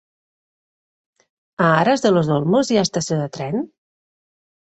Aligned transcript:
A 1.65 1.67
Aras 1.81 2.01
de 2.07 2.11
los 2.15 2.31
Olmos 2.39 2.73
hi 2.73 2.81
ha 2.81 2.85
estació 2.91 3.19
de 3.21 3.29
tren? 3.37 3.63